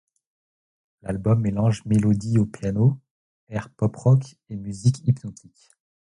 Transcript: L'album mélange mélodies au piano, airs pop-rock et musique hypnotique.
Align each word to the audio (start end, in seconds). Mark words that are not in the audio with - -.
L'album 1.03 1.41
mélange 1.41 1.85
mélodies 1.85 2.39
au 2.39 2.47
piano, 2.47 2.97
airs 3.49 3.69
pop-rock 3.69 4.23
et 4.49 4.55
musique 4.55 5.07
hypnotique. 5.07 5.69